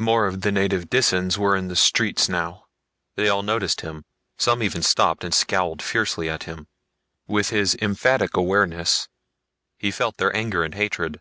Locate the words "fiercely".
5.80-6.28